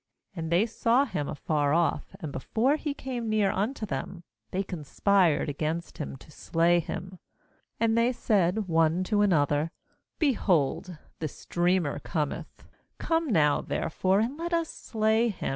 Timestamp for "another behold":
9.21-10.97